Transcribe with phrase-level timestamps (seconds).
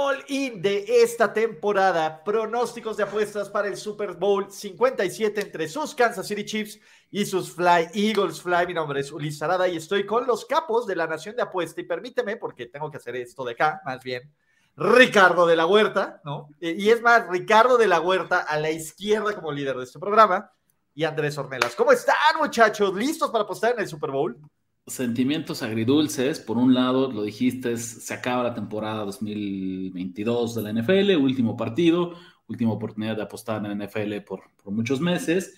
[0.00, 2.22] Último all-in de esta temporada.
[2.24, 7.52] Pronósticos de apuestas para el Super Bowl 57 entre sus Kansas City Chiefs y sus
[7.52, 8.66] Fly Eagles Fly.
[8.66, 11.80] Mi nombre es Ulises Arada y estoy con los capos de la Nación de Apuesta.
[11.80, 14.32] Y permíteme, porque tengo que hacer esto de acá, más bien
[14.76, 16.48] Ricardo de la Huerta, ¿no?
[16.60, 20.50] Y es más, Ricardo de la Huerta a la izquierda como líder de este programa
[20.94, 21.74] y Andrés Ornelas.
[21.74, 22.94] ¿Cómo están, muchachos?
[22.94, 24.38] ¿Listos para apostar en el Super Bowl?
[24.86, 26.40] Sentimientos agridulces.
[26.40, 32.14] Por un lado, lo dijiste, se acaba la temporada 2022 de la NFL, último partido,
[32.48, 35.54] última oportunidad de apostar en la NFL por, por muchos meses.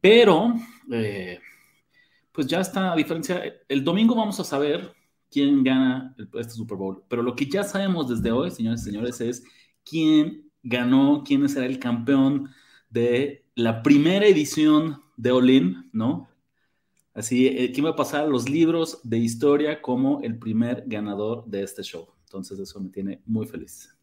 [0.00, 0.54] Pero,
[0.92, 1.40] eh,
[2.32, 3.42] pues ya está a diferencia.
[3.68, 4.94] El domingo vamos a saber
[5.30, 7.04] quién gana este Super Bowl.
[7.08, 9.44] Pero lo que ya sabemos desde hoy, señores y señores, es
[9.84, 12.50] quién ganó, quién será el campeón
[12.88, 16.29] de la primera edición de Olin, ¿no?
[17.14, 21.62] Así, eh, ¿quién va a pasar los libros de historia como el primer ganador de
[21.62, 22.08] este show?
[22.24, 23.94] Entonces, eso me tiene muy feliz.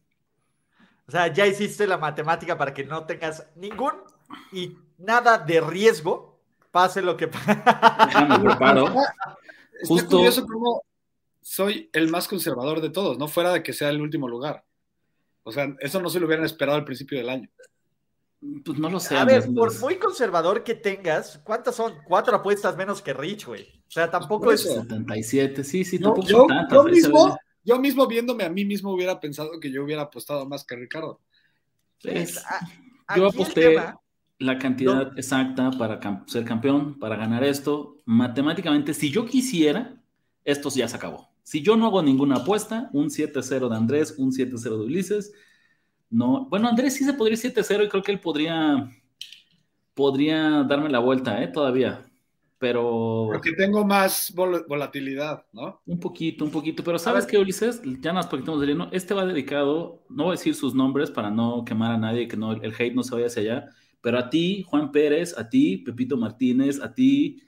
[1.06, 3.92] O sea, ya hiciste la matemática para que no tengas ningún
[4.52, 6.38] y nada de riesgo,
[6.70, 7.56] pase lo que pase.
[8.28, 8.94] me preparo.
[9.86, 10.82] Justo, curioso cómo
[11.40, 14.64] soy el más conservador de todos, no fuera de que sea el último lugar.
[15.44, 17.48] O sea, eso no se lo hubieran esperado al principio del año.
[18.64, 19.16] Pues no lo sé.
[19.16, 21.94] A ver, por muy conservador que tengas, ¿cuántas son?
[22.06, 23.62] Cuatro apuestas menos que Rich, güey.
[23.62, 24.62] O sea, tampoco es.
[24.62, 26.72] 77, sí, sí, no, tampoco yo, tantas.
[26.72, 30.64] Yo mismo, yo mismo viéndome a mí mismo hubiera pensado que yo hubiera apostado más
[30.64, 31.20] que Ricardo.
[32.02, 32.40] Es,
[33.16, 33.76] yo aposté
[34.38, 38.00] la cantidad exacta para ser campeón, para ganar esto.
[38.04, 40.00] Matemáticamente, si yo quisiera,
[40.44, 41.28] esto ya se acabó.
[41.42, 45.32] Si yo no hago ninguna apuesta, un 7-0 de Andrés, un 7-0 de Ulises,
[46.10, 46.46] no.
[46.48, 48.90] Bueno, Andrés sí se podría ir 7-0 y creo que él podría,
[49.94, 51.48] podría darme la vuelta, ¿eh?
[51.48, 52.02] Todavía.
[52.58, 53.28] Pero.
[53.30, 55.80] Porque tengo más volatilidad, ¿no?
[55.86, 56.82] Un poquito, un poquito.
[56.82, 57.80] Pero ¿sabes qué, Ulises?
[58.00, 58.88] Ya nos poquitamos de lleno.
[58.90, 62.36] Este va dedicado, no voy a decir sus nombres para no quemar a nadie, que
[62.36, 63.68] no, el hate no se vaya hacia allá.
[64.00, 67.42] Pero a ti, Juan Pérez, a ti, Pepito Martínez, a ti,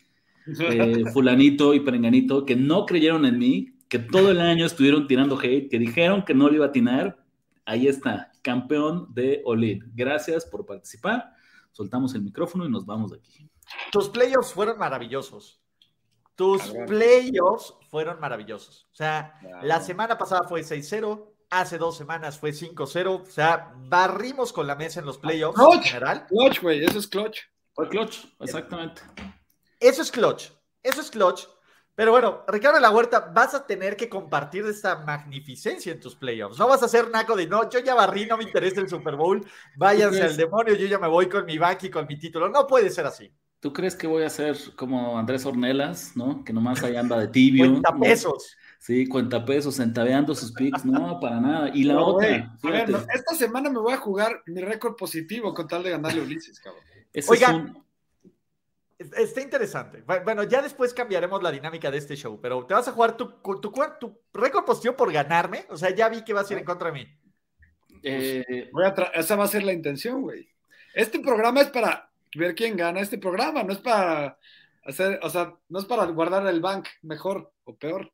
[0.47, 5.39] eh, Fulanito y Perenganito, que no creyeron en mí, que todo el año estuvieron tirando
[5.41, 7.19] hate, que dijeron que no le iba a atinar.
[7.65, 9.91] Ahí está, campeón de Olin.
[9.95, 11.35] Gracias por participar.
[11.73, 13.49] Soltamos el micrófono y nos vamos de aquí.
[13.93, 15.61] Tus playoffs fueron maravillosos.
[16.35, 18.89] Tus playoffs fueron maravillosos.
[18.93, 23.23] O sea, la semana pasada fue 6-0, hace dos semanas fue 5-0.
[23.23, 26.27] O sea, barrimos con la mesa en los playoffs en general.
[26.27, 27.41] Clutch, güey, eso es clutch.
[27.75, 29.03] Fue clutch, exactamente.
[29.79, 30.51] Eso es clutch.
[30.83, 31.47] Eso es clutch.
[32.01, 36.17] Pero bueno, Ricardo de la Huerta, vas a tener que compartir esta magnificencia en tus
[36.17, 36.59] playoffs.
[36.59, 39.17] No vas a ser naco de no, yo ya barrí, no me interesa el Super
[39.17, 39.45] Bowl,
[39.77, 42.49] váyanse al demonio, yo ya me voy con mi back y con mi título.
[42.49, 43.31] No puede ser así.
[43.61, 46.43] ¿Tú crees que voy a ser como Andrés Ornelas, ¿no?
[46.43, 47.71] Que nomás ahí anda de tibio.
[47.71, 48.57] Cuenta pesos.
[48.79, 50.87] Sí, cuenta pesos, centaveando sus picks.
[50.87, 51.71] No, para nada.
[51.75, 52.57] Y la otra.
[52.63, 56.23] a ver, esta semana me voy a jugar mi récord positivo con tal de ganarle
[56.23, 56.83] a Ulises, cabrón.
[57.29, 57.85] Oigan,
[59.01, 60.05] Está interesante.
[60.25, 63.31] Bueno, ya después cambiaremos la dinámica de este show, pero te vas a jugar tu,
[63.59, 65.65] tu, tu, récord positivo por ganarme.
[65.71, 67.09] O sea, ya vi que vas a ir en contra de mí.
[68.03, 68.71] Eh,
[69.15, 70.47] esa va a ser la intención, güey.
[70.93, 74.39] Este programa es para ver quién gana este programa, no es para
[74.85, 78.13] hacer, o sea, no es para guardar el bank mejor o peor.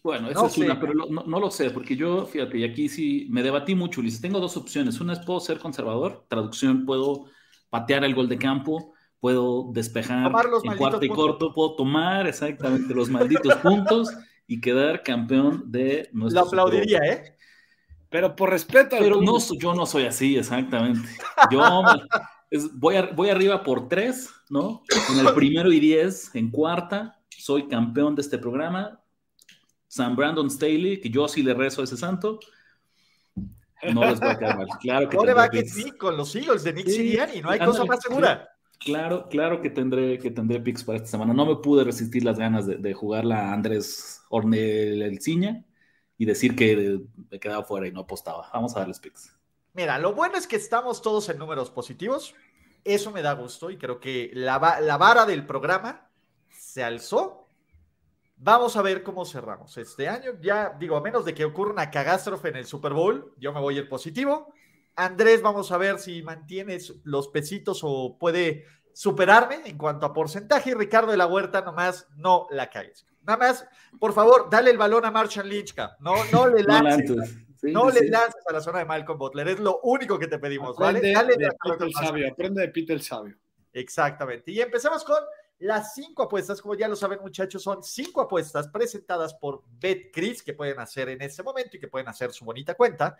[0.00, 3.26] Bueno, eso es una, pero no, no, lo sé, porque yo, fíjate, y aquí sí
[3.30, 4.20] me debatí mucho, Ulises.
[4.20, 5.00] Tengo dos opciones.
[5.00, 7.26] Una es puedo ser conservador, traducción, puedo
[7.68, 10.32] patear el gol de campo puedo despejar
[10.64, 14.08] en cuarto y corto, puedo tomar exactamente los malditos puntos
[14.46, 16.42] y quedar campeón de nuestro.
[16.42, 17.36] Lo aplaudiría, ¿eh?
[18.08, 18.96] Pero por respeto.
[18.98, 21.08] Pero no, yo no soy así, exactamente.
[21.50, 21.62] Yo
[22.74, 24.82] voy, voy arriba por tres, ¿no?
[25.12, 29.00] En el primero y diez, en cuarta, soy campeón de este programa.
[29.86, 32.40] San Brandon Staley, que yo sí le rezo a ese santo.
[33.92, 34.68] No les voy a quedar mal.
[34.80, 37.84] Claro que no va que sí, con los Eagles de Nick Sirianni, no hay cosa
[37.84, 38.48] más segura.
[38.80, 41.34] Claro, claro que tendré, que tendré picks para esta semana.
[41.34, 45.64] No me pude resistir las ganas de, de jugarla a Andrés Ornel Ciña
[46.16, 46.98] y decir que
[47.30, 48.48] me quedaba fuera y no apostaba.
[48.52, 49.36] Vamos a darles picks.
[49.74, 52.34] Mira, lo bueno es que estamos todos en números positivos.
[52.82, 56.10] Eso me da gusto y creo que la, la vara del programa
[56.48, 57.40] se alzó
[58.42, 60.30] Vamos a ver cómo cerramos este año.
[60.40, 63.60] Ya digo, a menos de que ocurra una catástrofe en el Super Bowl, yo me
[63.60, 64.54] voy a ir positivo.
[64.96, 70.70] Andrés, vamos a ver si mantienes los pesitos o puede superarme en cuanto a porcentaje.
[70.70, 73.06] Y Ricardo de la Huerta, nomás no la cagues.
[73.22, 73.66] Nada más,
[73.98, 75.74] por favor, dale el balón a Marshall Lynch.
[76.00, 77.36] No, no le lances.
[77.62, 79.48] no, le lances a la zona de Malcolm Butler.
[79.48, 80.76] Es lo único que te pedimos.
[80.76, 81.36] Aprende ¿vale?
[81.36, 82.32] de Peter el Sabio.
[82.32, 83.36] Aprende de Peter el Sabio.
[83.72, 84.50] Exactamente.
[84.50, 85.18] Y empezamos con
[85.60, 90.54] las cinco apuestas, como ya lo saben muchachos, son cinco apuestas presentadas por BetCris que
[90.54, 93.16] pueden hacer en este momento y que pueden hacer su bonita cuenta.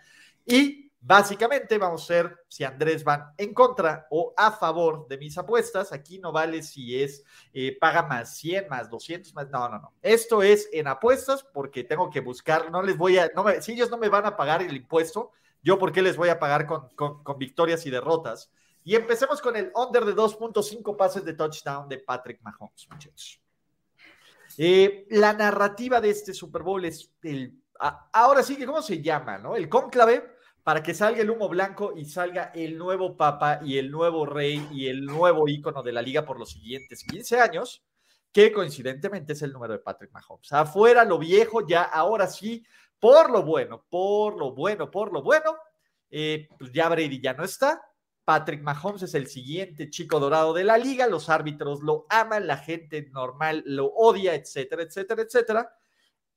[0.47, 5.37] Y básicamente vamos a ver si Andrés van en contra o a favor de mis
[5.39, 5.93] apuestas.
[5.93, 9.49] Aquí no vale si es eh, paga más 100, más 200, más.
[9.51, 9.95] No, no, no.
[10.03, 13.31] Esto es en apuestas porque tengo que buscar, no les voy a,
[13.61, 15.33] si ellos no me van a pagar el impuesto,
[15.63, 18.51] yo por qué les voy a pagar con, con victorias y derrotas.
[18.83, 23.41] Y empecemos con el under de 2.5 pases de touchdown de Patrick Mahomes, muchachos.
[24.57, 27.63] Eh, la narrativa de este Super Bowl es el.
[28.13, 29.39] ahora sí, ¿cómo se llama?
[29.39, 29.55] ¿no?
[29.55, 33.91] El cónclave para que salga el humo blanco y salga el nuevo papa y el
[33.91, 37.83] nuevo rey y el nuevo ícono de la liga por los siguientes 15 años,
[38.33, 40.53] que coincidentemente es el número de Patrick Mahomes.
[40.53, 42.65] Afuera lo viejo, ya ahora sí,
[42.99, 45.57] por lo bueno, por lo bueno, por lo bueno,
[46.11, 47.81] eh, pues ya Brady ya no está,
[48.25, 52.59] Patrick Mahomes es el siguiente chico dorado de la liga, los árbitros lo aman, la
[52.59, 55.75] gente normal lo odia, etcétera, etcétera, etcétera.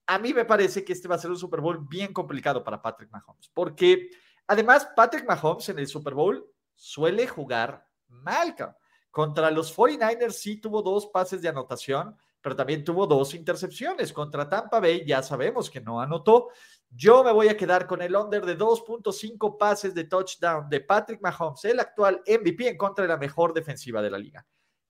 [0.06, 2.82] A mí me parece que este va a ser un Super Bowl bien complicado para
[2.82, 4.10] Patrick Mahomes, porque
[4.48, 6.46] además Patrick Mahomes en el Super Bowl
[6.76, 8.56] suele jugar mal.
[9.10, 14.12] Contra los 49ers sí tuvo dos pases de anotación, pero también tuvo dos intercepciones.
[14.12, 16.50] Contra Tampa Bay ya sabemos que no anotó.
[16.90, 21.22] Yo me voy a quedar con el under de 2.5 pases de touchdown de Patrick
[21.22, 24.46] Mahomes, el actual MVP en contra de la mejor defensiva de la liga.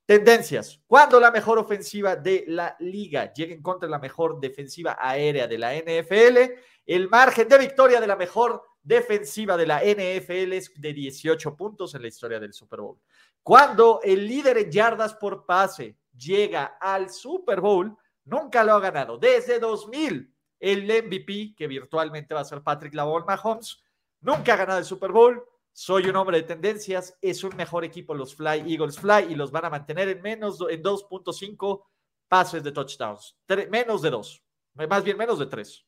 [0.05, 0.81] Tendencias.
[0.85, 5.47] Cuando la mejor ofensiva de la liga llegue en contra de la mejor defensiva aérea
[5.47, 6.37] de la NFL,
[6.85, 11.95] el margen de victoria de la mejor defensiva de la NFL es de 18 puntos
[11.95, 12.99] en la historia del Super Bowl.
[13.41, 17.95] Cuando el líder en yardas por pase llega al Super Bowl,
[18.25, 19.17] nunca lo ha ganado.
[19.17, 23.83] Desde 2000 el MVP, que virtualmente va a ser Patrick Lavon Mahomes.
[24.21, 25.43] Nunca ha ganado el Super Bowl.
[25.73, 27.17] Soy un hombre de tendencias.
[27.19, 30.59] Es un mejor equipo los Fly Eagles Fly y los van a mantener en menos
[30.69, 31.85] en 2.5
[32.27, 33.35] pases de touchdowns.
[33.69, 34.43] menos de 2.
[34.87, 35.85] Más bien menos de 3.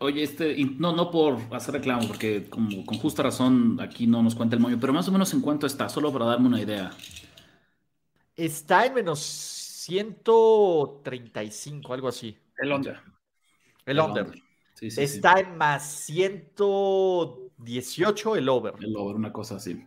[0.00, 4.36] Oye, este, no, no por hacer reclamo, porque como, con justa razón aquí no nos
[4.36, 6.92] cuenta el moño, pero más o menos en cuánto está, solo para darme una idea.
[8.36, 12.38] Está en menos 135, algo así.
[12.56, 13.00] El under.
[13.84, 14.32] El, under.
[14.80, 16.06] Está en más
[17.64, 18.74] 118 el over.
[18.80, 19.84] El over, una cosa así.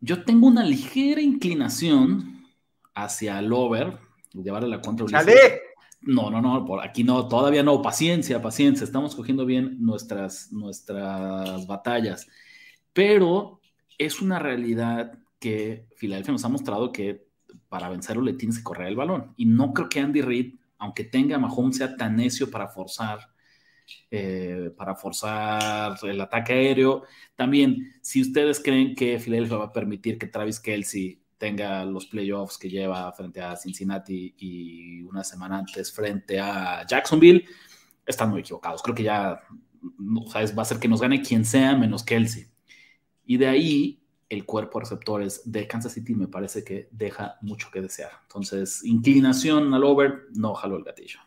[0.00, 2.46] Yo tengo una ligera inclinación
[2.94, 3.98] hacia el over,
[4.32, 5.06] llevarle la contra.
[5.06, 5.62] ¡Chale!
[6.02, 7.80] No, no, no, por aquí no, todavía no.
[7.80, 8.84] Paciencia, paciencia.
[8.84, 12.26] Estamos cogiendo bien nuestras, nuestras batallas.
[12.92, 13.60] Pero
[13.96, 17.26] es una realidad que Filadelfia nos ha mostrado que
[17.68, 19.32] para vencerlo le tienes que correr el balón.
[19.36, 20.54] Y no creo que Andy Reid
[20.84, 23.30] aunque tenga Mahomes sea tan necio para forzar,
[24.10, 27.04] eh, para forzar el ataque aéreo.
[27.34, 32.56] También, si ustedes creen que Philadelphia va a permitir que Travis Kelsey tenga los playoffs
[32.58, 37.44] que lleva frente a Cincinnati y una semana antes frente a Jacksonville,
[38.06, 38.82] están muy equivocados.
[38.82, 39.40] Creo que ya
[40.00, 42.46] va a ser que nos gane quien sea menos Kelsey.
[43.26, 47.70] Y de ahí el cuerpo de receptores de Kansas City me parece que deja mucho
[47.70, 48.10] que desear.
[48.22, 51.20] Entonces, inclinación al over, no jalo el gatillo.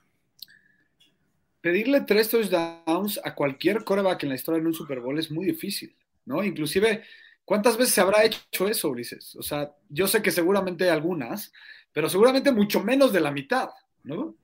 [1.68, 5.46] Pedirle tres touchdowns a cualquier coreback en la historia de un Super Bowl es muy
[5.48, 5.94] difícil,
[6.24, 6.42] ¿no?
[6.42, 7.04] Inclusive,
[7.44, 9.36] ¿cuántas veces se habrá hecho eso, Ulises?
[9.36, 11.52] O sea, yo sé que seguramente algunas,
[11.92, 13.68] pero seguramente mucho menos de la mitad,
[14.06, 14.38] ¿no?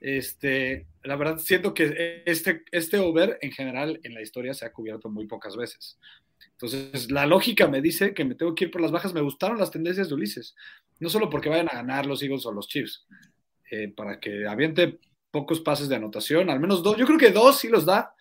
[0.00, 4.72] Este, la verdad, siento que este, este over en general en la historia se ha
[4.72, 5.98] cubierto muy pocas veces.
[6.52, 9.12] Entonces, la lógica me dice que me tengo que ir por las bajas.
[9.12, 10.54] Me gustaron las tendencias de Ulises.
[11.00, 13.08] No solo porque vayan a ganar los Eagles o los Chiefs,
[13.72, 15.00] eh, para que aviente
[15.34, 16.96] pocos pases de anotación, al menos dos.
[16.96, 18.14] Yo creo que dos sí los da.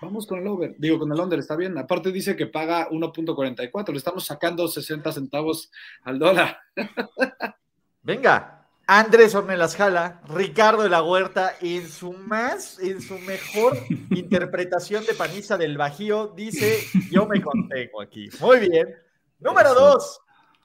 [0.00, 0.76] Vamos con el over.
[0.78, 1.76] Digo, con el under, está bien.
[1.76, 3.90] Aparte dice que paga 1.44.
[3.90, 5.72] Le estamos sacando 60 centavos
[6.04, 6.60] al dólar.
[8.04, 13.76] Venga, Andrés Ornelas Jala, Ricardo de la Huerta, en su más, en su mejor
[14.10, 18.28] interpretación de Paniza del Bajío, dice: Yo me contengo aquí.
[18.40, 18.94] Muy bien.
[19.40, 20.20] Número dos,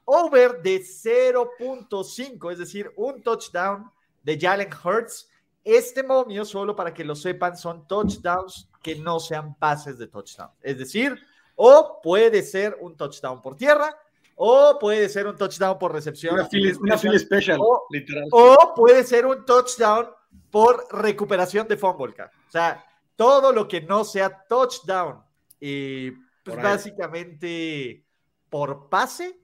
[0.05, 3.89] over de 0.5, es decir, un touchdown
[4.21, 5.30] de Jalen Hurts.
[5.63, 10.49] Este momio, solo para que lo sepan, son touchdowns que no sean pases de touchdown.
[10.61, 11.19] Es decir,
[11.55, 13.95] o puede ser un touchdown por tierra
[14.35, 16.33] o puede ser un touchdown por recepción.
[16.33, 18.27] Una fila special, o, literal.
[18.31, 20.07] O puede ser un touchdown
[20.49, 22.15] por recuperación de fumble.
[22.23, 22.83] O sea,
[23.15, 25.23] todo lo que no sea touchdown
[25.59, 26.09] y
[26.43, 28.03] pues básicamente
[28.49, 29.39] por pase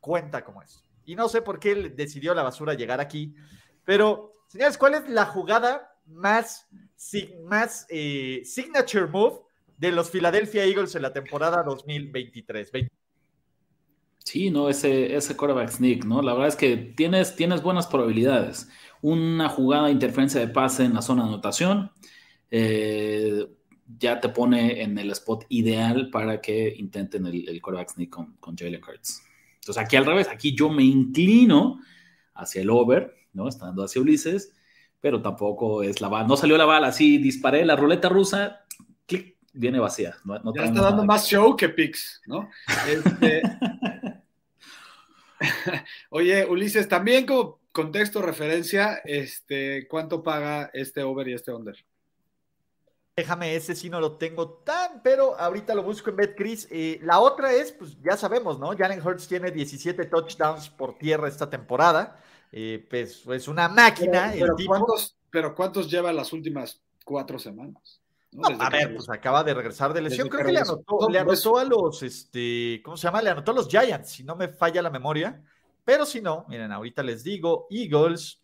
[0.00, 0.82] cuenta como es.
[1.04, 3.34] Y no sé por qué decidió la basura llegar aquí,
[3.84, 6.66] pero señores, ¿cuál es la jugada más,
[7.44, 9.42] más eh, signature move
[9.78, 12.72] de los Philadelphia Eagles en la temporada 2023?
[14.18, 16.20] Sí, no, ese, ese quarterback sneak, ¿no?
[16.20, 18.68] La verdad es que tienes, tienes buenas probabilidades.
[19.02, 21.92] Una jugada de interferencia de pase en la zona de anotación
[22.50, 23.46] eh,
[23.98, 28.34] ya te pone en el spot ideal para que intenten el, el quarterback sneak con,
[28.40, 29.22] con Jalen Hurts.
[29.54, 31.80] Entonces aquí al revés, aquí yo me inclino
[32.34, 33.48] hacia el over, ¿no?
[33.48, 34.52] Estando hacia Ulises,
[35.00, 36.26] pero tampoco es la bala.
[36.28, 38.64] No salió la bala, así disparé la ruleta rusa,
[39.06, 40.16] clic, viene vacía.
[40.24, 42.48] No, ya está dando más show que picks, ¿no?
[42.88, 43.42] Este...
[46.10, 51.76] Oye, Ulises, también como contexto, referencia, este, ¿cuánto paga este over y este under?
[53.16, 56.68] Déjame, ese sí no lo tengo tan, pero ahorita lo busco en BetCris.
[56.70, 58.74] Eh, la otra es, pues ya sabemos, ¿no?
[58.76, 62.18] Jalen Hurts tiene 17 touchdowns por tierra esta temporada.
[62.52, 64.32] Eh, pues es una máquina.
[64.32, 68.00] Pero, ¿cuántos, pero, ¿cuántos, lleva las últimas cuatro semanas?
[68.60, 70.28] a ver, pues acaba de regresar de lesión.
[70.28, 73.22] Creo que, le anotó, le anotó a los, este, ¿cómo se llama?
[73.22, 75.42] Le anotó a los Giants, si no me falla la memoria.
[75.84, 78.40] Pero si no, miren, ahorita les digo, Eagles.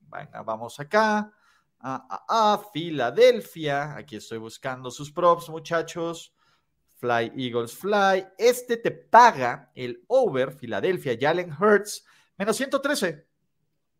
[0.00, 1.32] Venga, vamos acá.
[1.78, 3.96] Ah, ah, ah, Filadelfia.
[3.96, 6.34] Aquí estoy buscando sus props, muchachos.
[6.96, 8.26] Fly, Eagles, Fly.
[8.38, 12.04] Este te paga el over, Filadelfia, Jalen Hurts,
[12.36, 13.26] menos 113.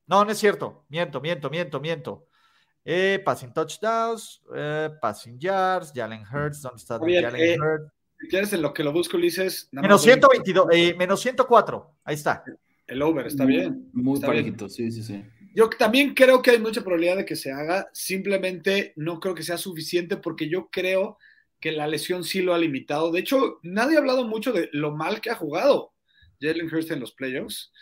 [0.06, 0.84] No, no es cierto.
[0.88, 2.26] Miento, miento, miento, miento.
[2.84, 7.92] Eh, passing touchdowns, eh, passing yards, Jalen Hurts, ¿dónde está Jalen eh, Hurts?
[8.20, 9.68] Si quieres en lo que lo busco, Ulises.
[9.72, 11.94] Menos 122, eh, menos 104.
[12.04, 12.44] Ahí está.
[12.86, 13.88] El over, está bien.
[13.92, 15.24] Muy parejito, sí, sí, sí.
[15.54, 19.42] Yo también creo que hay mucha probabilidad de que se haga, simplemente no creo que
[19.42, 21.16] sea suficiente porque yo creo
[21.60, 23.12] que la lesión sí lo ha limitado.
[23.12, 25.94] De hecho, nadie ha hablado mucho de lo mal que ha jugado
[26.40, 27.72] Jalen Hurst en los playoffs.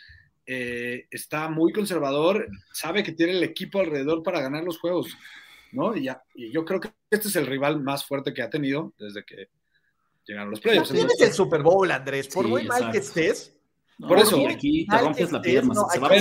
[0.45, 5.17] Eh, está muy conservador, sabe que tiene el equipo alrededor para ganar los juegos,
[5.71, 5.97] ¿no?
[5.97, 8.93] Y, ya, y yo creo que este es el rival más fuerte que ha tenido
[8.99, 9.49] desde que
[10.27, 10.91] llegaron los playoffs.
[10.91, 13.57] tienes el Super Bowl, Andrés, por muy mal que estés,
[13.99, 14.49] por eso.
[14.49, 15.75] Aquí te rompes la pierna.
[15.93, 16.21] se va a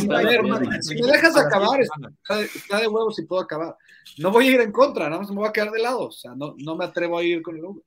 [0.82, 3.76] si me dejas acabar, está de huevos si puedo acabar.
[4.18, 6.08] No voy a ir en contra, nada más me voy a quedar de lado.
[6.08, 7.84] O sea, no, no me atrevo a ir con el hombre.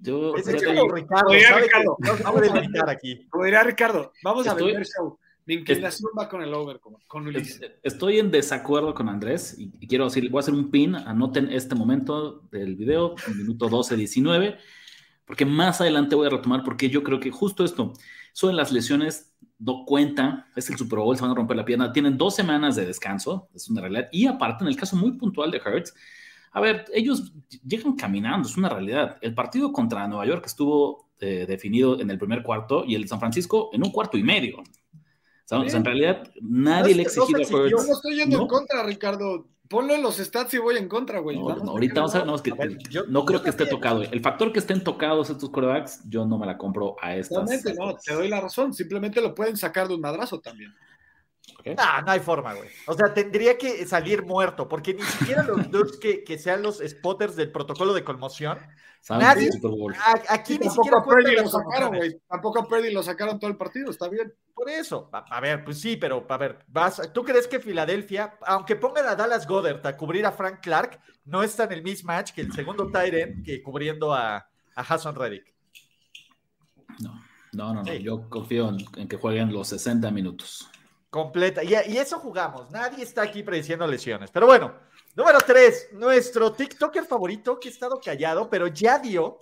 [0.00, 1.96] Yo, es Ricardo, Ricardo, Ricardo.
[1.98, 3.26] Vamos a aquí.
[3.28, 5.18] Como diría Ricardo, vamos a ver show.
[5.46, 7.60] Mi inclinación va con el over, con Ulises.
[7.82, 11.74] Estoy en desacuerdo con Andrés y, quiero decir, voy a hacer un pin, anoten este
[11.74, 14.56] momento del video, minuto 12-19,
[15.26, 17.92] porque más adelante voy a retomar, porque yo creo que justo esto,
[18.32, 21.92] son las lesiones no cuenta, es el Super Bowl, se van a romper la pierna,
[21.92, 25.50] tienen dos semanas de descanso, es una realidad, y aparte en el caso muy puntual
[25.50, 25.94] de Hertz,
[26.52, 27.32] a ver, ellos
[27.66, 29.18] llegan caminando, es una realidad.
[29.20, 33.18] El partido contra Nueva York estuvo eh, definido en el primer cuarto y el San
[33.18, 34.62] Francisco en un cuarto y medio.
[35.50, 37.50] En realidad nadie le exigió a Hertz.
[37.50, 39.46] Yo no estoy yendo en contra, Ricardo.
[39.68, 41.38] Ponlo en los stats y voy en contra, güey.
[41.38, 42.52] ahorita vamos a ver, no, que,
[42.90, 44.02] yo, no creo que esté tocado.
[44.02, 47.48] El factor que estén tocados estos corebacks, yo no me la compro a estas.
[47.48, 48.74] Simplemente no, te doy la razón.
[48.74, 50.74] Simplemente lo pueden sacar de un madrazo también.
[51.64, 52.68] No, no hay forma, güey.
[52.86, 56.82] O sea, tendría que salir muerto, porque ni siquiera los dos que, que sean los
[56.86, 58.58] spotters del protocolo de conmoción
[59.10, 59.50] Nadie,
[60.30, 62.18] aquí ni siquiera a Purdy lo sacaron, güey.
[62.26, 64.32] Tampoco a Purdy lo sacaron todo el partido, está bien.
[64.54, 68.76] Por eso, a, ver, pues sí, pero a ver, vas, ¿tú crees que Filadelfia, aunque
[68.76, 72.40] pongan a Dallas Goddard a cubrir a Frank Clark, no está en el mismatch que
[72.40, 75.52] el segundo Tyrant que cubriendo a, a Hassan Reddick?
[77.00, 77.20] No,
[77.52, 80.70] no, no, yo confío en, que jueguen los 60 minutos.
[81.10, 84.72] Completa, y, y eso jugamos, nadie está aquí prediciendo lesiones, pero bueno.
[85.16, 89.38] Número tres, nuestro TikToker favorito que ha estado callado, pero ya dio,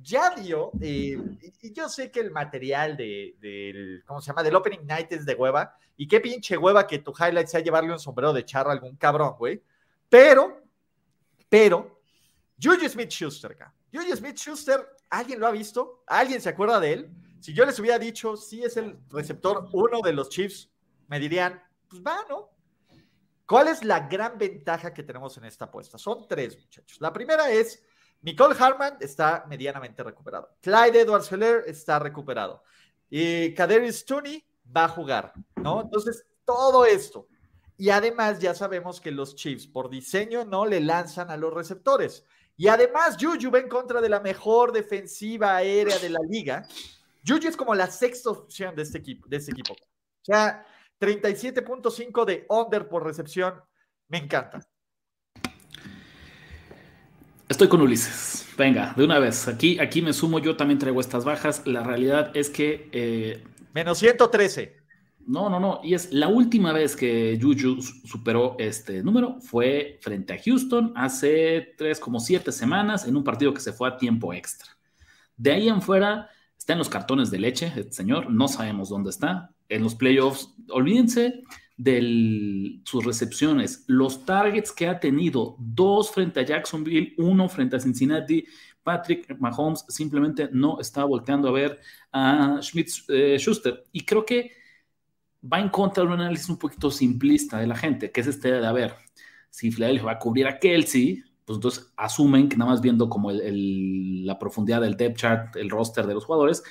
[0.00, 1.18] ya dio, eh,
[1.60, 4.44] y yo sé que el material de, del, ¿cómo se llama?
[4.44, 7.90] Del Opening Night es de hueva, y qué pinche hueva que tu highlight sea llevarle
[7.90, 9.60] un sombrero de charro a algún cabrón, güey.
[10.08, 10.62] Pero,
[11.48, 12.00] pero,
[12.62, 13.56] Juju Smith-Schuster,
[13.92, 16.04] Juju Smith-Schuster, ¿alguien lo ha visto?
[16.06, 17.10] ¿Alguien se acuerda de él?
[17.40, 20.70] Si yo les hubiera dicho, sí es el receptor uno de los Chiefs,
[21.08, 22.50] me dirían, pues va, ¿no?
[23.48, 25.96] ¿Cuál es la gran ventaja que tenemos en esta apuesta?
[25.96, 27.00] Son tres, muchachos.
[27.00, 27.82] La primera es,
[28.20, 30.50] Nicole Harman está medianamente recuperado.
[30.60, 32.62] Clyde Edwards Heller está recuperado.
[33.08, 34.44] Y Kaderius Tooney
[34.76, 35.80] va a jugar, ¿no?
[35.80, 37.26] Entonces, todo esto.
[37.78, 42.26] Y además ya sabemos que los Chiefs por diseño no le lanzan a los receptores.
[42.54, 46.68] Y además Juju va en contra de la mejor defensiva aérea de la liga.
[47.26, 49.26] Juju es como la sexta opción de este equipo.
[49.26, 49.72] De este equipo.
[49.72, 50.66] O sea,
[51.00, 53.54] 37.5 de under por recepción.
[54.08, 54.60] Me encanta.
[57.48, 58.46] Estoy con Ulises.
[58.58, 59.48] Venga, de una vez.
[59.48, 61.66] Aquí, aquí me sumo, yo también traigo estas bajas.
[61.66, 62.90] La realidad es que...
[62.92, 64.76] Eh, Menos 113.
[65.28, 65.80] No, no, no.
[65.82, 71.74] Y es la última vez que Juju superó este número fue frente a Houston hace
[71.76, 74.70] tres, como siete semanas en un partido que se fue a tiempo extra.
[75.36, 78.30] De ahí en fuera está en los cartones de leche, este señor.
[78.30, 79.54] No sabemos dónde está.
[79.68, 81.42] En los playoffs, olvídense
[81.76, 87.80] de sus recepciones, los targets que ha tenido, dos frente a Jacksonville, uno frente a
[87.80, 88.44] Cincinnati,
[88.82, 91.78] Patrick Mahomes simplemente no está volteando a ver
[92.10, 93.84] a Schmidt eh, Schuster.
[93.92, 94.52] Y creo que
[95.44, 98.50] va en contra de un análisis un poquito simplista de la gente, que es este
[98.52, 98.94] de, a ver,
[99.50, 103.30] si Philadelphia va a cubrir a Kelsey, pues entonces asumen que nada más viendo como
[103.30, 106.62] la profundidad del depth chart, el roster de los jugadores,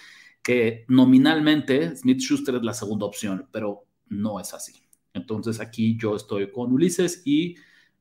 [0.48, 4.82] que nominalmente Smith Schuster es la segunda opción, pero no es así.
[5.14, 7.58] Entonces aquí yo estoy con Ulises y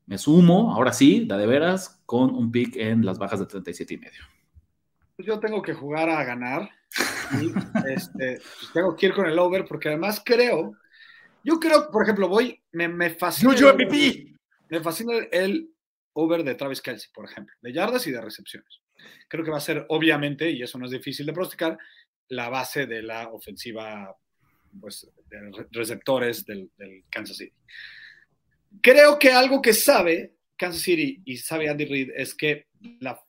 [0.07, 3.95] me sumo, ahora sí, da de veras, con un pick en las bajas de 37
[3.95, 4.23] y medio.
[5.19, 6.71] Yo tengo que jugar a ganar.
[7.43, 7.47] Y,
[7.91, 10.77] este, pues tengo que ir con el over porque además creo,
[11.43, 13.55] yo creo, por ejemplo, voy, me, me fascina.
[13.55, 14.39] El,
[14.71, 15.69] me fascina el
[16.13, 18.83] over de Travis Kelsey, por ejemplo, de yardas y de recepciones.
[19.27, 21.77] Creo que va a ser, obviamente, y eso no es difícil de pronosticar,
[22.29, 24.17] la base de la ofensiva
[24.81, 26.71] pues, de receptores del,
[27.11, 27.55] Kansas City.
[28.81, 32.67] Creo que algo que sabe Kansas City y sabe Andy Reid es que
[33.01, 33.21] la,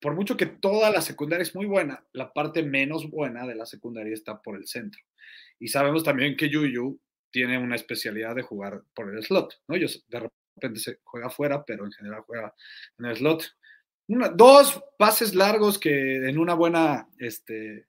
[0.00, 3.66] por mucho que toda la secundaria es muy buena, la parte menos buena de la
[3.66, 5.00] secundaria está por el centro.
[5.58, 9.74] Y sabemos también que Yuyu tiene una especialidad de jugar por el slot, ¿no?
[9.74, 12.54] Ellos de repente se juega afuera, pero en general juega
[12.98, 13.44] en el slot.
[14.34, 17.86] dos pases largos que en una buena este,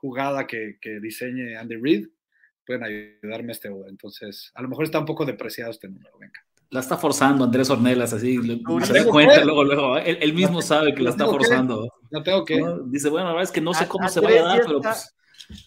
[0.00, 2.08] jugada que, que diseñe Andy Reid
[2.68, 6.40] pueden ayudarme este Entonces, a lo mejor está un poco depreciado este número, venga.
[6.70, 8.36] La está forzando Andrés Ornelas, así,
[8.82, 11.88] se da cuenta luego, luego, él, mismo sabe que la está forzando.
[12.10, 12.62] No tengo que.
[12.88, 15.16] Dice, bueno, la verdad es que no sé cómo se va a dar, pero pues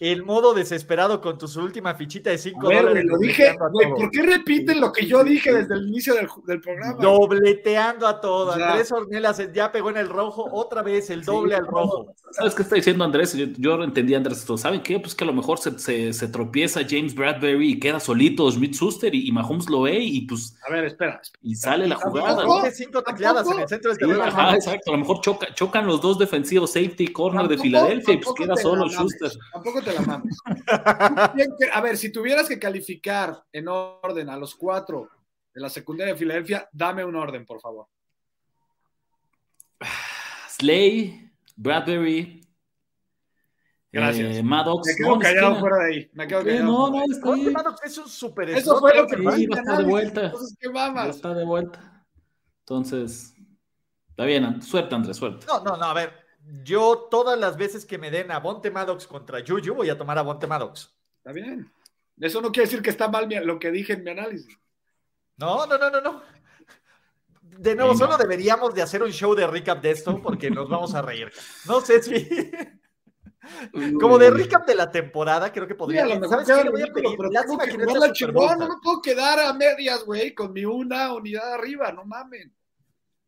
[0.00, 3.04] el modo desesperado con tu última fichita de 5 dólares.
[3.04, 6.96] Lo dije, ¿por qué repiten lo que yo dije desde el inicio del, programa?
[7.00, 8.52] Dobleteando a todo.
[8.52, 12.14] Andrés Ornelas ya pegó en el rojo, otra vez el doble al rojo.
[12.30, 13.32] ¿Sabes qué está diciendo Andrés?
[13.34, 14.98] Yo, yo entendí, Andrés, ¿saben qué?
[14.98, 19.14] Pues que a lo mejor se, se, tropieza James Bradbury y queda solito Smith Suster
[19.14, 20.56] y, Mahomes lo ve y pues.
[20.66, 21.20] A ver, espera.
[21.42, 22.44] Y sale la jugada.
[22.44, 22.62] ¿no?
[22.70, 24.90] cinco tacleadas en el centro del sí, Ajá, exacto.
[24.90, 28.56] A lo mejor choca, chocan los dos defensivos, safety corner de Filadelfia y pues queda
[28.56, 29.30] solo Schuster
[29.62, 30.38] te la mames.
[31.72, 35.08] a ver, si tuvieras que calificar en orden a los cuatro
[35.54, 37.86] de la secundaria de Filadelfia, dame un orden, por favor.
[40.48, 42.40] Slay, Bradbury.
[43.90, 44.36] Gracias.
[44.36, 44.86] Eh, Maddox.
[44.86, 46.10] Me quedo callado fuera de ahí.
[46.14, 46.64] Me quedo callado.
[46.64, 47.50] No, no, está.
[47.50, 50.24] Maddox es un super Eso fue lo que sí, está de vuelta.
[50.26, 52.06] Entonces, ¿qué Está de vuelta.
[52.60, 53.34] Entonces,
[54.08, 54.62] está bien.
[54.62, 55.46] Suerte, Andrés, suerte.
[55.46, 56.22] No, no, no, a ver
[56.64, 60.18] yo todas las veces que me den a Bonte Maddox contra Juju, voy a tomar
[60.18, 60.94] a Bonte Maddox.
[61.18, 61.72] Está bien.
[62.18, 64.58] Eso no quiere decir que está mal lo que dije en mi análisis.
[65.36, 66.22] No, no, no, no, no.
[67.40, 70.94] De nuevo, solo deberíamos de hacer un show de recap de esto porque nos vamos
[70.94, 71.32] a reír.
[71.66, 72.28] No sé si...
[74.00, 76.06] Como de recap de la temporada, creo que podría.
[76.06, 76.64] Sí, ¿Sabes qué?
[76.64, 77.18] Le voy a pedir.
[77.30, 81.90] Lástima que, no, no me puedo quedar a medias, güey, con mi una unidad arriba,
[81.90, 82.54] no mamen.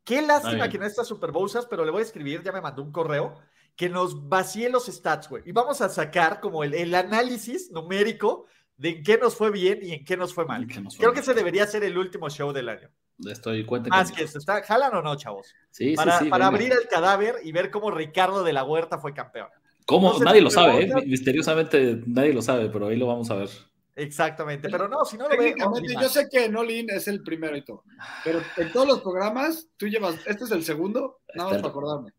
[0.04, 2.82] Qué lástima que no está Super Bowsas, pero le voy a escribir, ya me mandó
[2.82, 3.34] un correo,
[3.74, 5.42] que nos vacíe los stats, güey.
[5.46, 9.92] Y vamos a sacar como el, análisis numérico de en qué nos fue bien y
[9.92, 10.66] en qué nos fue mal.
[10.98, 12.90] Creo que ese debería ser el último show del año.
[13.26, 15.54] Estoy cuenta Más que esto, ¿está, ¿jalan o no, chavos?
[15.70, 16.30] Sí, para, sí, sí.
[16.30, 19.48] Para abrir el cadáver y ver cómo Ricardo de la Huerta fue campeón.
[19.86, 20.18] ¿Cómo?
[20.18, 20.92] nadie lo sabe, ¿eh?
[21.06, 23.50] Misteriosamente nadie lo sabe, pero ahí lo vamos a ver.
[23.96, 25.54] Exactamente, pero no, si no lo ve.
[26.00, 27.84] Yo sé que Nolin es el primero y todo,
[28.24, 32.12] pero en todos los programas tú llevas, este es el segundo, nada más para acordarme.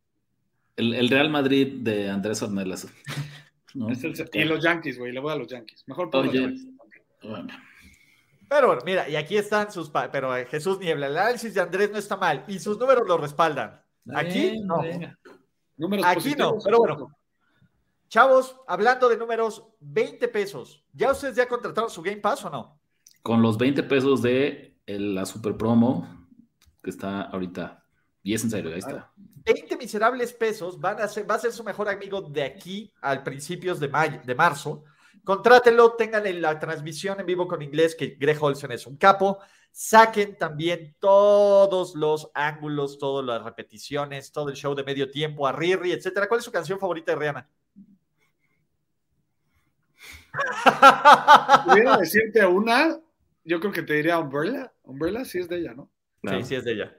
[0.77, 2.87] El, Real Madrid de Andrés Ornelas.
[4.33, 5.83] y los Yankees, güey, le voy a los Yankees.
[5.87, 9.89] Mejor por Pero bueno, mira, y aquí están sus.
[9.89, 13.17] Pero eh, Jesús Niebla, el análisis de Andrés no está mal y sus números lo
[13.17, 13.81] respaldan.
[14.13, 14.81] Aquí no.
[16.03, 17.17] Aquí no, pero bueno.
[18.07, 20.85] Chavos, hablando de números, 20 pesos.
[20.93, 22.79] ¿Ya ustedes ya contrataron su Game Pass o no?
[23.21, 26.27] Con los 20 pesos de la super promo
[26.83, 27.83] que está ahorita.
[28.23, 29.11] Y es en serio, ahí está.
[29.15, 33.23] 20 miserables pesos van a ser, va a ser su mejor amigo de aquí al
[33.23, 34.83] principios de, mayo, de marzo.
[35.23, 39.39] Contrátenlo, tengan la transmisión en vivo con inglés, que Greg Olsen es un capo.
[39.71, 45.51] Saquen también todos los ángulos, todas las repeticiones, todo el show de medio tiempo, a
[45.51, 46.27] Riri, etcétera.
[46.27, 47.49] ¿Cuál es su canción favorita de Rihanna?
[50.63, 50.69] Si
[51.69, 52.99] pudiera decirte una,
[53.43, 54.71] yo creo que te diría Umbrella.
[54.83, 55.89] Umbrella sí es de ella, ¿no?
[56.23, 56.97] Sí, sí es de ella.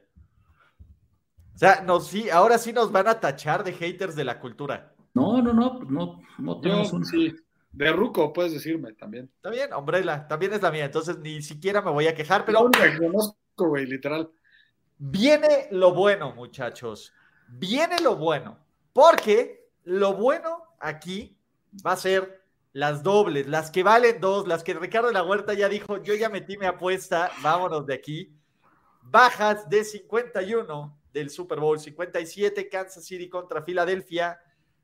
[1.54, 4.94] O sea, no, sí, ahora sí nos van a tachar de haters de la cultura.
[5.14, 7.34] No, no, no, no, no tenemos Yo, sí.
[7.72, 9.30] De Ruco, puedes decirme también.
[9.36, 12.70] Está bien, Umbrella, también es la mía, entonces ni siquiera me voy a quejar, pero...
[12.70, 13.36] Que conozco,
[13.68, 14.30] güey, literal.
[14.98, 17.12] Viene lo bueno, muchachos.
[17.48, 18.58] Viene lo bueno.
[18.92, 21.38] Porque lo bueno aquí
[21.86, 22.45] va a ser
[22.76, 26.14] las dobles, las que valen dos, las que Ricardo de la Huerta ya dijo, yo
[26.14, 28.36] ya metí mi apuesta, vámonos de aquí.
[29.00, 34.38] Bajas de 51 del Super Bowl, 57 Kansas City contra Filadelfia.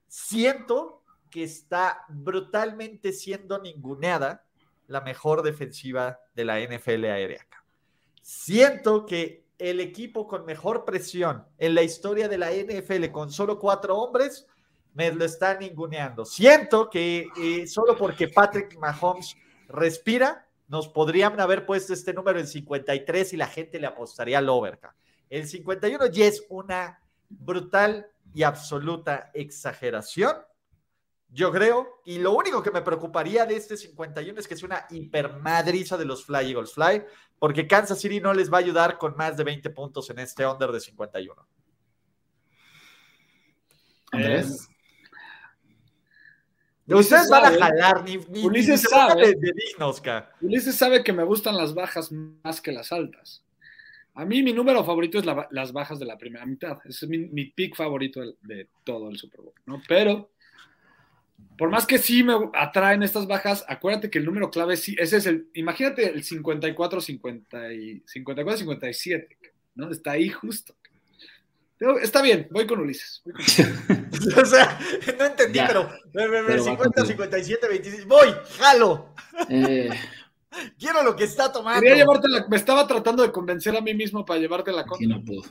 [0.09, 4.47] Siento que está brutalmente siendo ninguneada
[4.87, 7.47] la mejor defensiva de la NFL aérea.
[8.23, 13.59] Siento que el equipo con mejor presión en la historia de la NFL con solo
[13.59, 14.47] cuatro hombres
[14.95, 16.25] me lo está ninguneando.
[16.25, 19.37] Siento que eh, solo porque Patrick Mahomes
[19.69, 24.49] respira, nos podrían haber puesto este número en 53 y la gente le apostaría al
[24.49, 24.95] overca.
[25.29, 30.37] El 51 ya es una brutal y absoluta exageración.
[31.29, 34.87] Yo creo, y lo único que me preocuparía de este 51 es que es una
[34.91, 37.05] hipermadriza de los Fly Eagles Fly,
[37.39, 40.47] porque Kansas City no les va a ayudar con más de 20 puntos en este
[40.47, 41.47] under de 51.
[44.13, 44.69] Andrés.
[46.89, 49.29] Ustedes van a jalar, ni, ni, Ulises ni sabe.
[49.29, 50.33] de, de dignos, ca.
[50.41, 53.43] Ulises sabe que me gustan las bajas más que las altas.
[54.15, 56.79] A mí mi número favorito es la- las bajas de la primera mitad.
[56.85, 59.81] Ese es mi, mi pick favorito de, de todo el Super Bowl, ¿no?
[59.89, 60.31] Pero,
[61.57, 65.17] por más que sí me atraen estas bajas, acuérdate que el número clave sí, ese
[65.19, 69.29] es el, imagínate el 54-50 y 54-57,
[69.77, 69.91] ¿no?
[69.91, 70.75] Está ahí justo.
[72.03, 73.23] Está bien, voy con Ulises.
[73.25, 74.37] voy con Ulises.
[74.43, 74.79] O sea,
[75.19, 75.67] no entendí, Ya.
[75.67, 77.07] pero, Pero va 50, contigo.
[77.07, 78.07] 57, 26.
[78.07, 79.15] Voy, jalo.
[79.49, 79.91] Eh,
[80.79, 81.81] Quiero lo que está tomando.
[81.81, 85.09] Quería llevarte la- me estaba tratando de convencer a mí mismo para llevarte la contra.
[85.09, 85.43] no pudo.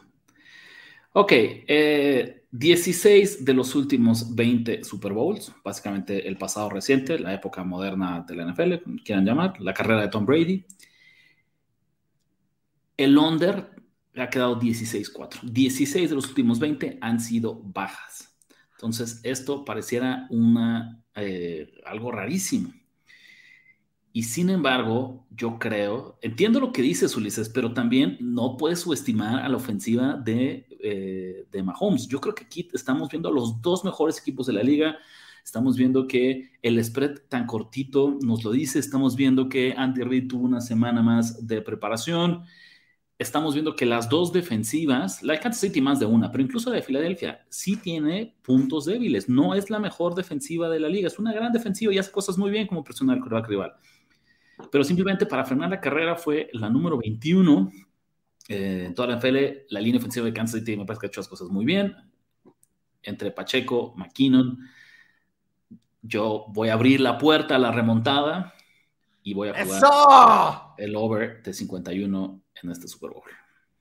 [1.13, 7.63] Ok, eh, 16 de los últimos 20 Super Bowls, básicamente el pasado reciente, la época
[7.65, 10.65] moderna de la NFL, como quieran llamar, la carrera de Tom Brady.
[12.95, 13.71] El under
[14.15, 15.41] ha quedado 16-4.
[15.43, 18.35] 16 de los últimos 20 han sido bajas.
[18.73, 22.73] Entonces, esto pareciera una, eh, algo rarísimo.
[24.13, 29.39] Y sin embargo, yo creo, entiendo lo que dices, Ulises, pero también no puedes subestimar
[29.39, 32.07] a la ofensiva de, eh, de Mahomes.
[32.07, 34.97] Yo creo que aquí estamos viendo a los dos mejores equipos de la liga.
[35.45, 38.79] Estamos viendo que el spread tan cortito nos lo dice.
[38.79, 42.43] Estamos viendo que Andy Reid tuvo una semana más de preparación.
[43.21, 46.69] Estamos viendo que las dos defensivas, la de Kansas City más de una, pero incluso
[46.69, 49.29] la de Filadelfia, sí tiene puntos débiles.
[49.29, 51.07] No es la mejor defensiva de la liga.
[51.07, 53.73] Es una gran defensiva y hace cosas muy bien como presionar al quarterback rival
[54.69, 57.71] pero simplemente para frenar la carrera fue la número 21
[58.49, 59.37] eh, en toda la NFL.
[59.69, 61.95] La línea ofensiva de Kansas City me parece que ha hecho las cosas muy bien.
[63.03, 64.59] Entre Pacheco, McKinnon,
[66.01, 68.53] yo voy a abrir la puerta a la remontada
[69.23, 70.73] y voy a jugar ¡Eso!
[70.77, 73.23] el over de 51 en este Super Bowl.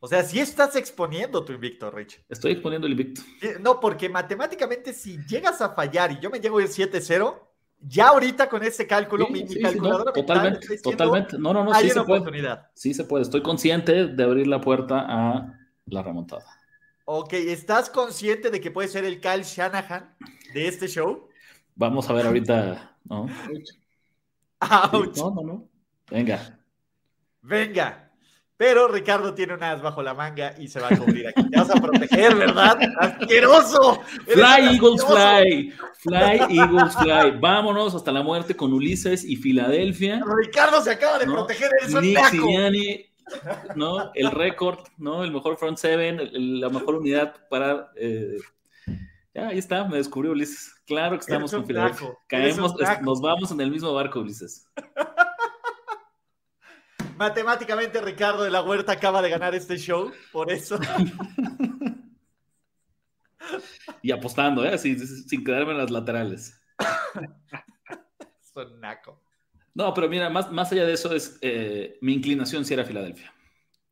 [0.02, 2.24] O sea, sí estás exponiendo tu invicto, Rich.
[2.28, 3.20] Estoy exponiendo el invicto.
[3.60, 7.38] No, porque matemáticamente si llegas a fallar y yo me llego ir 7-0,
[7.82, 11.38] ya ahorita con este cálculo, Sí, mi, sí, mi sí, calculadora no, totalmente, diciendo, totalmente.
[11.38, 12.58] No, no, no, hay sí una se puede.
[12.74, 13.22] Sí se puede.
[13.22, 16.46] Estoy consciente de abrir la puerta a la remontada.
[17.04, 20.14] Ok, ¿estás consciente de que puede ser el Kyle Shanahan
[20.54, 21.28] de este show?
[21.74, 23.26] Vamos a ver ahorita, ¿no?
[24.60, 25.16] ¡Auch!
[25.16, 25.68] No, no, no.
[26.10, 26.58] Venga.
[27.42, 28.09] Venga.
[28.60, 31.48] Pero Ricardo tiene un as bajo la manga y se va a cubrir aquí.
[31.48, 32.78] Te vas a proteger, ¿verdad?
[32.98, 34.02] ¡Asqueroso!
[34.26, 35.72] Fly, Eagles, fly.
[35.96, 37.38] Fly, Eagles, fly.
[37.40, 40.22] Vámonos hasta la muerte con Ulises y Filadelfia.
[40.36, 41.32] Ricardo se acaba de ¿no?
[41.32, 42.28] proteger, un Nick naco.
[42.32, 43.06] Sirianni,
[43.76, 44.12] ¿no?
[44.12, 45.24] El récord, ¿no?
[45.24, 47.90] El mejor front seven, el- la mejor unidad para.
[47.96, 48.36] eh,
[49.32, 50.74] ya, ahí está, me descubrió Ulises.
[50.86, 52.10] Claro que estamos con Filadelfia.
[52.26, 54.66] Caemos, nos vamos en el mismo barco, Ulises.
[57.20, 60.80] Matemáticamente Ricardo de la Huerta acaba de ganar este show, por eso.
[64.02, 64.78] Y apostando, ¿eh?
[64.78, 66.58] Sin, sin quedarme en las laterales.
[68.40, 69.20] Es un naco.
[69.74, 73.34] No, pero mira, más, más allá de eso es eh, mi inclinación si era Filadelfia.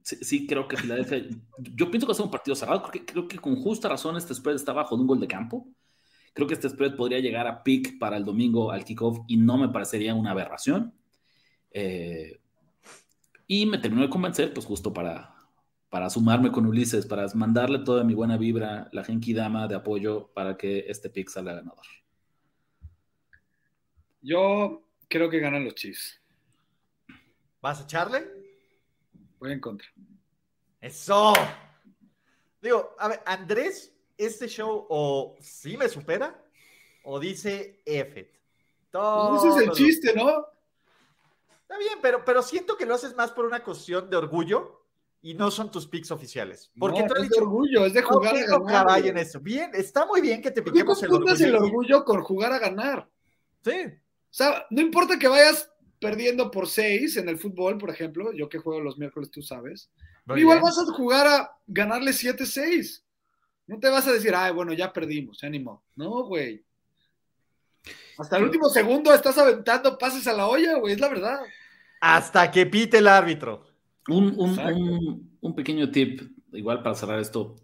[0.02, 1.26] Sí, sí, creo que Filadelfia.
[1.58, 2.82] Yo pienso que va a ser un partido cerrado.
[2.82, 5.28] Creo que, creo que con justa razón este spread está bajo de un gol de
[5.28, 5.68] campo.
[6.32, 9.58] Creo que este spread podría llegar a pick para el domingo al kickoff y no
[9.58, 10.94] me parecería una aberración.
[11.72, 12.40] Eh,
[13.48, 15.34] y me terminó de convencer, pues justo para,
[15.88, 20.30] para sumarme con Ulises, para mandarle toda mi buena vibra, la Genki Dama de apoyo
[20.34, 21.86] para que este pick salga ganador.
[24.20, 26.20] Yo creo que ganan los Chiefs.
[27.62, 28.28] ¿Vas a echarle?
[29.38, 29.88] Voy en contra.
[30.80, 31.32] Eso.
[32.60, 36.44] Digo, a ver, Andrés, este show o sí me supera
[37.02, 38.20] o dice F.
[38.90, 40.44] Ese es el chiste, ¿no?
[41.68, 44.86] Está bien, pero, pero siento que lo haces más por una cuestión de orgullo
[45.20, 46.70] y no son tus picks oficiales.
[46.78, 49.06] Porque no, es de orgullo, es de jugar a ganar.
[49.06, 49.38] en eso.
[49.38, 51.44] Bien, está muy bien que te piquemos el orgullo.
[51.44, 53.06] el orgullo con jugar a ganar.
[53.62, 53.84] Sí.
[53.84, 58.48] O sea, no importa que vayas perdiendo por seis en el fútbol, por ejemplo, yo
[58.48, 59.90] que juego los miércoles, tú sabes.
[60.36, 63.02] igual vas a jugar a ganarle 7-6.
[63.66, 65.84] No te vas a decir, ay, bueno, ya perdimos, animó.
[65.96, 66.64] No, güey.
[68.16, 71.40] Hasta el último segundo estás aventando pases a la olla, güey, es la verdad.
[72.00, 73.64] Hasta que pite el árbitro.
[74.08, 74.34] Un,
[75.40, 77.56] un, pequeño tip, igual para cerrar esto.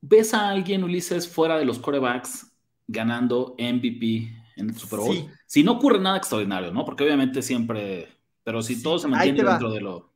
[0.00, 2.52] ¿Ves a alguien, Ulises, fuera de los corebacks
[2.86, 5.30] ganando MVP en el Super Bowl?
[5.46, 6.84] Si no ocurre nada extraordinario, ¿no?
[6.84, 8.08] Porque obviamente siempre,
[8.42, 10.12] pero si todo se mantiene dentro de lo...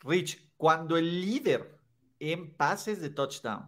[0.00, 1.78] Rich, cuando el líder
[2.18, 3.66] en pases de touchdown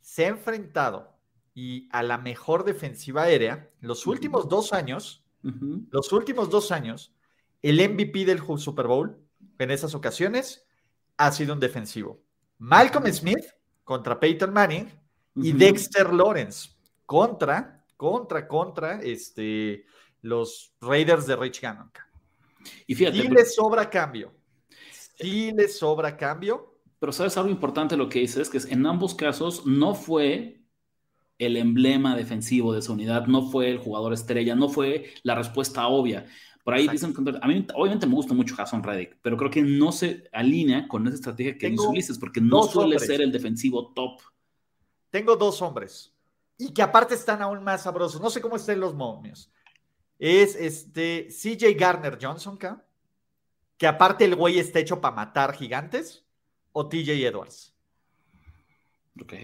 [0.00, 1.18] se ha enfrentado
[1.54, 7.12] y a la mejor defensiva aérea, los últimos dos años, los últimos dos años,
[7.62, 9.18] el MVP del Super Bowl
[9.58, 10.66] en esas ocasiones
[11.16, 12.22] ha sido un defensivo.
[12.58, 13.44] Malcolm Smith
[13.84, 14.90] contra Peyton Manning
[15.36, 16.70] y Dexter Lawrence
[17.06, 19.84] contra, contra, contra este,
[20.22, 21.90] los Raiders de Rich Gannon.
[22.86, 23.22] Y fíjate.
[23.22, 24.34] Sí le sobra cambio.
[25.18, 26.74] Sí le sobra cambio.
[26.98, 30.60] Pero sabes algo importante lo que dices, que en ambos casos no fue
[31.38, 35.86] el emblema defensivo de su unidad, no fue el jugador estrella, no fue la respuesta
[35.86, 36.26] obvia.
[36.64, 39.90] Por ahí dicen a mí obviamente me gusta mucho Jason Reddick, pero creo que no
[39.90, 44.20] se alinea con esa estrategia que dice Ulises, porque no suele ser el defensivo top.
[45.10, 46.14] Tengo dos hombres
[46.58, 48.20] y que aparte están aún más sabrosos.
[48.20, 49.50] No sé cómo estén los momios.
[50.18, 52.58] Es este CJ Garner Johnson,
[53.78, 56.26] que aparte el güey está hecho para matar gigantes,
[56.72, 57.74] o TJ Edwards.
[59.22, 59.34] Ok.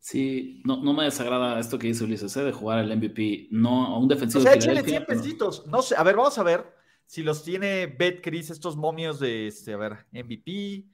[0.00, 2.42] Sí, no, no me desagrada esto que dice Ulises, ¿eh?
[2.42, 4.40] de jugar al MVP, no a un defensivo.
[4.40, 5.66] O sea, échale 100 pesitos.
[5.66, 9.48] No sé, a ver, vamos a ver si los tiene Bet Chris, estos momios de,
[9.48, 10.86] este, a ver, MVP.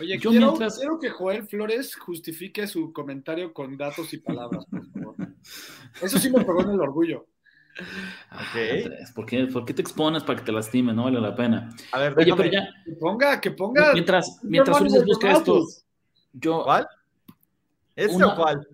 [0.00, 4.86] Oye, Yo quiero, quiero que Joel Flores justifique su comentario con datos y palabras, por
[4.92, 5.16] favor.
[6.02, 7.26] Eso sí me pegó en el orgullo.
[8.50, 8.84] Okay.
[9.14, 10.92] ¿Por, qué, ¿Por, qué, te expones para que te lastime?
[10.92, 11.74] No vale la pena.
[11.92, 12.68] A ver, Oye, pero ya.
[12.84, 13.92] Que ponga, que ponga.
[13.94, 15.64] Mientras, mientras Ulises busca esto,
[16.32, 16.64] yo.
[16.64, 16.86] ¿Cuál?
[18.08, 18.68] Una, cuál?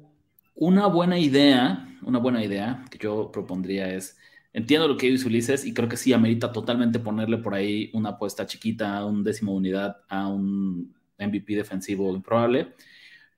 [0.54, 4.18] Una buena idea, una buena idea que yo propondría es,
[4.52, 8.10] entiendo lo que dice Ulises y creo que sí amerita totalmente ponerle por ahí una
[8.10, 12.74] apuesta chiquita, un décimo unidad a un MVP defensivo improbable,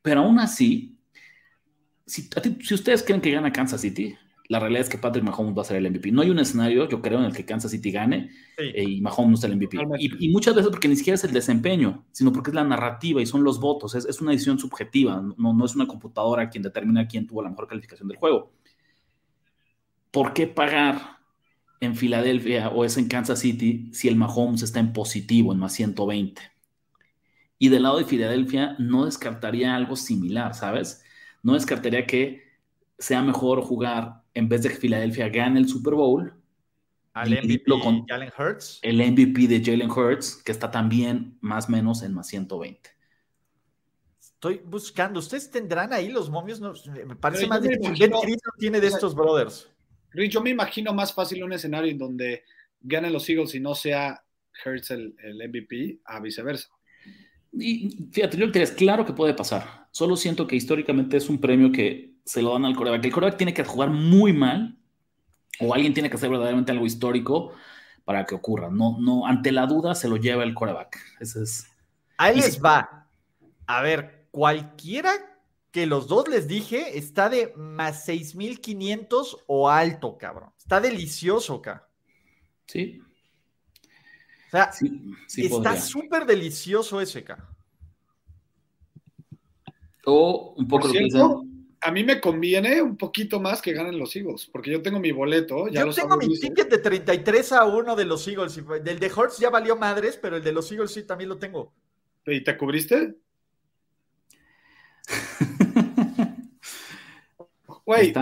[0.03, 0.96] pero aún así,
[2.07, 2.29] si,
[2.62, 4.16] si ustedes creen que gana Kansas City,
[4.49, 6.11] la realidad es que Patrick Mahomes va a ser el MVP.
[6.11, 9.31] No hay un escenario, yo creo, en el que Kansas City gane eh, y Mahomes
[9.31, 9.77] no sea el MVP.
[9.99, 13.27] Y, muchas veces porque ni siquiera es el desempeño, sino porque es la narrativa y
[13.27, 13.95] son los votos.
[13.95, 17.69] Es, una decisión subjetiva, no, no es una computadora quien determina quién tuvo la mejor
[17.69, 18.51] calificación del juego.
[20.11, 21.19] ¿Por qué pagar
[21.81, 25.75] en Filadelfia o es en Kansas City si el Mahomes está en positivo, en más
[25.75, 26.41] 120?
[27.59, 31.05] Y del lado de Filadelfia no descartaría algo similar, ¿sabes?
[31.43, 32.48] No descartaría que
[32.99, 36.35] sea mejor jugar en vez de que Filadelfia gane el Super Bowl.
[37.13, 38.79] Al MVP con Jalen Hurts.
[38.83, 42.91] El MVP de Jalen Hurts, que está también más o menos en más 120.
[44.21, 45.19] Estoy buscando.
[45.19, 46.61] ¿Ustedes tendrán ahí los momios?
[46.61, 48.11] me parece más difícil.
[48.59, 49.69] tiene de estos brothers?
[50.31, 52.45] yo me imagino más fácil un escenario en donde
[52.81, 54.23] ganen los Eagles y no sea
[54.65, 56.69] Hurts el, el MVP, a viceversa.
[57.53, 59.89] Y fíjate, yo es claro que puede pasar.
[59.91, 63.03] Solo siento que históricamente es un premio que se lo dan al coreback.
[63.07, 64.77] El coreback tiene que jugar muy mal
[65.61, 67.55] o alguien tiene que hacer verdaderamente algo histórico
[68.05, 68.69] para que ocurra.
[68.71, 70.99] No, no, ante la duda se lo lleva el coreback.
[71.21, 71.67] Ese es.
[72.19, 73.09] Ahí les va.
[73.67, 75.12] A ver, cualquiera
[75.71, 80.51] que los dos les dije está de más 6500 o alto, cabrón.
[80.59, 81.88] Está delicioso, acá.
[82.67, 83.01] Sí.
[84.49, 84.71] O sea,
[85.35, 87.49] está súper delicioso ese, acá.
[90.05, 93.99] O un poco lo que dicen a mí me conviene un poquito más que ganen
[93.99, 95.69] los Eagles, porque yo tengo mi boleto.
[95.69, 98.61] yo tengo mi ticket de 33 a 1 de los Eagles.
[98.83, 101.73] Del de Hurts ya valió madres, pero el de los Eagles sí también lo tengo.
[102.27, 103.17] ¿Y te cubriste?
[107.88, 108.12] Güey,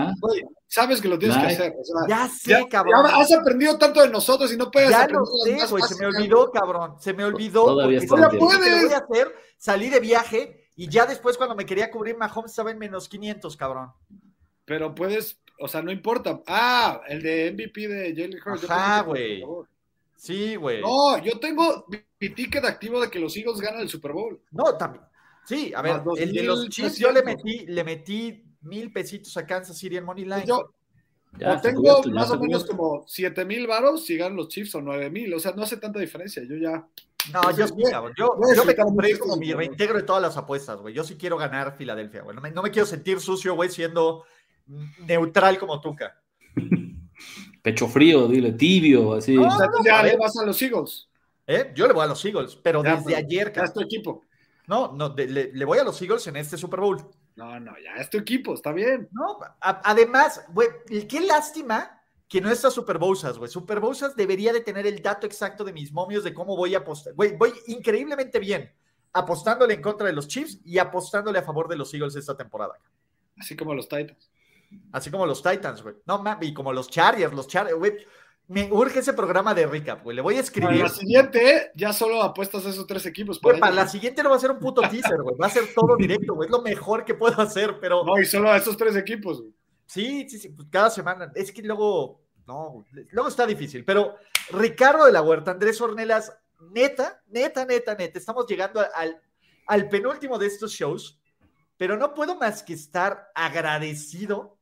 [0.65, 1.73] sabes que lo tienes que hacer.
[2.07, 3.05] ya sé, cabrón.
[3.05, 5.83] has aprendido tanto de nosotros y no puedes Ya lo sé, güey.
[5.83, 6.95] Se me olvidó, cabrón.
[7.01, 7.65] Se me olvidó.
[7.65, 8.83] Todavía porque puedes.
[8.85, 12.69] voy a hacer, salí de viaje y ya después, cuando me quería cubrir, Mahomes estaba
[12.69, 13.91] en menos 500, cabrón.
[14.63, 16.43] Pero puedes, o sea, no importa.
[16.45, 18.69] Ah, el de MVP de Jalen Hurts.
[18.69, 19.43] Ajá, güey.
[20.15, 20.81] Sí, güey.
[20.81, 21.85] No, yo tengo
[22.19, 24.39] mi ticket activo de que los Eagles ganan el Super Bowl.
[24.51, 25.03] No, también.
[25.45, 29.45] Sí, a ver, el de los Chiefs yo le metí, le metí mil pesitos a
[29.47, 30.45] Kansas City en Money Line.
[30.45, 30.73] Yo,
[31.61, 35.33] tengo más o menos como siete mil varos si ganan los Chiefs o nueve mil.
[35.33, 36.43] O sea, no hace tanta diferencia.
[36.43, 36.85] Yo ya.
[37.33, 37.73] No, yo, sí,
[38.17, 40.93] yo, yo me compré como mi reintegro de todas las apuestas, güey.
[40.93, 42.35] Yo sí quiero ganar Filadelfia, güey.
[42.35, 44.23] No me, no me quiero sentir sucio, güey, siendo
[44.99, 46.21] neutral como Tuca.
[47.61, 49.35] Pecho frío, dile, tibio, así.
[49.35, 49.49] No,
[49.83, 51.09] ya le vas a los Eagles.
[51.45, 51.71] ¿Eh?
[51.75, 53.53] Yo le voy a los Eagles, pero desde pues, ayer.
[53.53, 54.25] Ya es tu equipo.
[54.67, 56.97] No, no, le, voy a los Eagles en este Super Bowl.
[57.35, 59.07] No, no, ya es tu equipo, está bien.
[59.11, 60.67] No, además, güey,
[61.07, 61.96] qué lástima
[62.27, 63.49] que no está Super Bowsas, güey.
[63.49, 66.79] Super Bowsas debería de tener el dato exacto de mis momios de cómo voy a
[66.79, 67.13] apostar.
[67.13, 68.71] Güey, voy increíblemente bien
[69.17, 72.73] apostándole en contra de los Chiefs y apostándole a favor de los Eagles esta temporada.
[73.37, 74.29] Así como los Titans.
[74.91, 75.95] Así como los Titans, güey.
[76.05, 77.97] No, y como los Chargers, los Chargers, güey.
[78.49, 80.15] Me urge ese programa de recap, güey.
[80.15, 80.69] Le voy a escribir.
[80.69, 83.39] Para la siguiente, ya solo apuestas a esos tres equipos.
[83.39, 85.35] para la siguiente no va a ser un puto teaser, güey.
[85.35, 86.47] Va a ser todo directo, güey.
[86.47, 88.05] Es lo mejor que puedo hacer, pero.
[88.05, 89.53] No, y solo a esos tres equipos, güey.
[89.87, 90.49] Sí, sí, sí.
[90.49, 91.31] Pues cada semana.
[91.33, 92.21] Es que luego.
[92.45, 93.83] No, luego está difícil.
[93.83, 94.15] Pero
[94.51, 96.31] Ricardo de la Huerta, Andrés Ornelas,
[96.71, 98.19] neta, neta, neta, neta.
[98.19, 99.21] Estamos llegando al,
[99.65, 101.19] al penúltimo de estos shows,
[101.77, 104.57] pero no puedo más que estar agradecido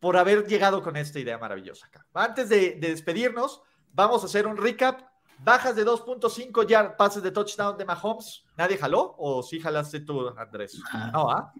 [0.00, 2.06] por haber llegado con esta idea maravillosa acá.
[2.14, 5.02] Antes de, despedirnos, vamos a hacer un recap.
[5.42, 8.44] Bajas de 2.5 ya pases de touchdown de Mahomes.
[8.58, 9.14] ¿Nadie jaló?
[9.18, 10.78] ¿O sí jalaste tú, Andrés?
[10.92, 11.10] Ah.
[11.12, 11.52] no, ¿ah?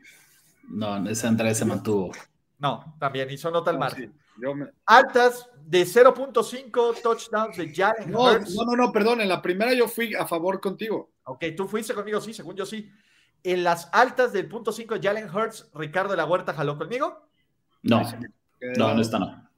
[0.69, 2.13] No, ese Andrés se mantuvo.
[2.61, 4.15] No, también hizo nota al margen.
[4.87, 8.55] Altas de 0.5 touchdowns de Jalen no, Hurts.
[8.55, 9.23] No, no, no, perdón.
[9.23, 11.11] En la primera yo fui a favor contigo.
[11.25, 12.91] Ok, tú fuiste conmigo, sí, según yo sí.
[13.43, 17.27] En las altas del punto 5 Jalen Hurts, Ricardo de la Huerta jaló conmigo.
[17.83, 18.03] No,
[18.77, 19.49] no, no está, no.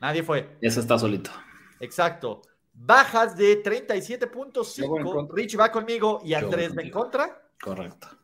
[0.00, 0.56] Nadie fue.
[0.60, 1.30] Ese está solito.
[1.80, 2.42] Exacto.
[2.72, 5.28] Bajas de 37.5.
[5.32, 7.50] Rich va conmigo y Andrés va en contra.
[7.60, 8.17] Correcto.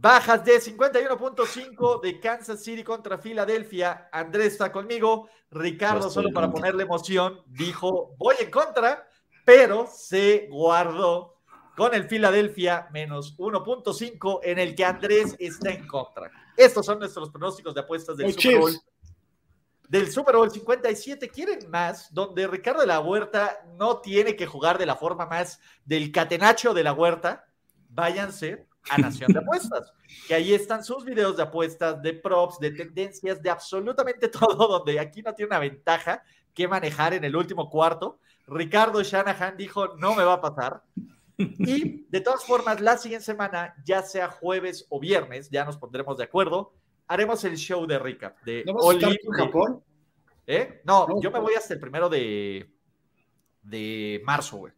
[0.00, 4.08] Bajas de 51.5 de Kansas City contra Filadelfia.
[4.12, 5.28] Andrés está conmigo.
[5.50, 9.08] Ricardo, solo para ponerle emoción, dijo voy en contra,
[9.44, 11.40] pero se guardó
[11.76, 16.30] con el Filadelfia menos 1.5 en el que Andrés está en contra.
[16.56, 18.80] Estos son nuestros pronósticos de apuestas del Super Bowl.
[19.88, 22.14] Del Super Bowl 57, ¿quieren más?
[22.14, 26.72] Donde Ricardo de la Huerta no tiene que jugar de la forma más del catenacho
[26.72, 27.48] de la Huerta.
[27.88, 29.92] Váyanse a Nación de Apuestas,
[30.26, 34.98] que ahí están sus videos de apuestas, de props, de tendencias, de absolutamente todo, donde
[34.98, 36.22] aquí no tiene una ventaja
[36.54, 38.18] que manejar en el último cuarto.
[38.46, 40.82] Ricardo Shanahan dijo, no me va a pasar.
[41.36, 46.18] Y de todas formas, la siguiente semana, ya sea jueves o viernes, ya nos pondremos
[46.18, 46.72] de acuerdo,
[47.06, 48.40] haremos el show de recap.
[48.42, 49.82] De ¿No en Japón?
[50.46, 50.80] ¿Eh?
[50.84, 52.68] No, yo me voy hasta el primero de,
[53.62, 54.72] de marzo, güey.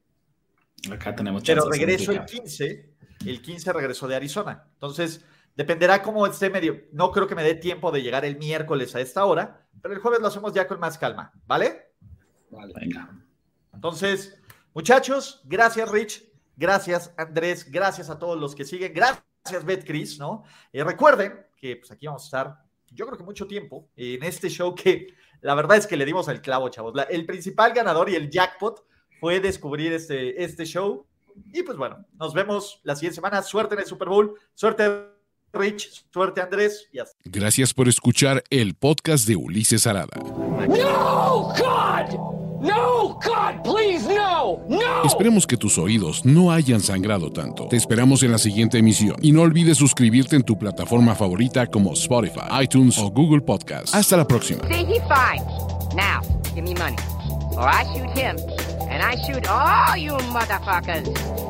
[0.91, 2.89] Acá tenemos Pero regreso el 15.
[3.25, 4.67] El 15 regreso de Arizona.
[4.73, 6.83] Entonces, dependerá cómo esté medio.
[6.93, 10.01] No creo que me dé tiempo de llegar el miércoles a esta hora, pero el
[10.01, 11.93] jueves lo hacemos ya con más calma, ¿vale?
[12.51, 12.73] Vale.
[12.75, 13.11] Venga.
[13.73, 14.41] Entonces,
[14.75, 16.31] muchachos, gracias, Rich.
[16.57, 17.71] Gracias, Andrés.
[17.71, 18.93] Gracias a todos los que siguen.
[18.93, 20.45] Gracias, Betcris, ¿no?
[20.73, 24.49] Y recuerden que pues, aquí vamos a estar, yo creo que mucho tiempo, en este
[24.49, 26.93] show que la verdad es que le dimos al clavo, chavos.
[27.09, 28.85] el principal ganador y el jackpot
[29.21, 31.07] fue descubrir este, este show.
[31.53, 33.42] Y pues bueno, nos vemos la siguiente semana.
[33.42, 34.35] Suerte en el Super Bowl.
[34.55, 35.09] Suerte,
[35.53, 36.07] Rich.
[36.12, 36.88] Suerte, Andrés.
[36.92, 37.16] Y hasta.
[37.24, 40.16] Gracias por escuchar el podcast de Ulises Arada.
[40.16, 42.40] ¡No, God!
[42.61, 45.03] No, God, please, no, no.
[45.05, 47.66] Esperemos que tus oídos no hayan sangrado tanto.
[47.68, 51.94] Te esperamos en la siguiente emisión y no olvides suscribirte en tu plataforma favorita como
[51.94, 53.94] Spotify, iTunes o Google Podcast.
[53.94, 54.62] Hasta la próxima.
[54.68, 55.42] See, he fine.
[55.94, 56.20] Now,
[56.55, 56.96] give me money,
[57.57, 58.37] or I shoot him,
[59.01, 61.50] and I shoot all you motherfuckers.